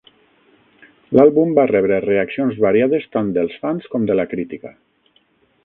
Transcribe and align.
L'àlbum 1.17 1.51
va 1.59 1.65
rebre 1.71 1.99
reaccions 2.05 2.57
variades 2.65 3.07
tant 3.17 3.29
dels 3.39 3.61
fans 3.67 3.87
com 3.93 4.09
de 4.11 4.17
la 4.21 4.27
crítica. 4.33 4.73